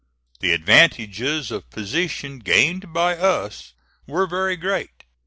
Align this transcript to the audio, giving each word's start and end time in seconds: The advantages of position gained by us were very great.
The 0.39 0.51
advantages 0.53 1.51
of 1.51 1.69
position 1.69 2.39
gained 2.39 2.91
by 2.91 3.15
us 3.15 3.73
were 4.07 4.25
very 4.25 4.55
great. 4.57 5.03